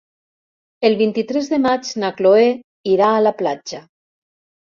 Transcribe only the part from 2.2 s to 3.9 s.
Chloé irà a la platja.